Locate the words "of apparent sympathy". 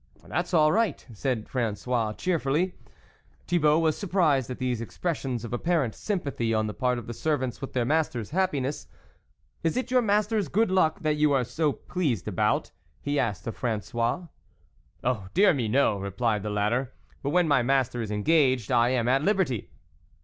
5.45-6.55